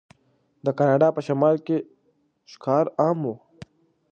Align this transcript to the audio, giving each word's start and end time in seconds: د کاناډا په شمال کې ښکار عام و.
د 0.65 0.67
کاناډا 0.77 1.07
په 1.15 1.21
شمال 1.27 1.55
کې 1.65 1.77
ښکار 2.51 2.85
عام 3.01 3.19
و. 3.29 3.35